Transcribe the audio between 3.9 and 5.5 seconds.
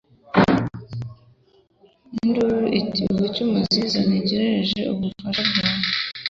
Ntegereje ubufasha